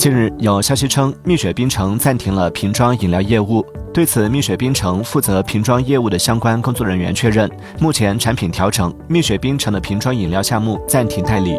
[0.00, 3.62] 近日有消息称蜜雪冰城暂停了瓶装饮料业务。
[3.92, 7.46] 对此蜜雪冰城负责瓶装业务的相关工作人员确认
[7.78, 11.58] 目前产品调整蜜雪冰城的瓶装饮料项目暂停代理。